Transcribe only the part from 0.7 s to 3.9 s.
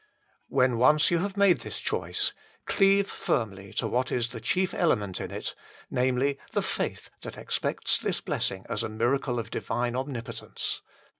once you have made this choice, cleave firmly to